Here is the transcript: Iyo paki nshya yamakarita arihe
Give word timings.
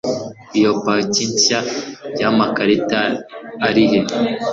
Iyo 0.57 0.71
paki 0.83 1.23
nshya 1.31 1.59
yamakarita 2.19 2.99
arihe 3.67 3.99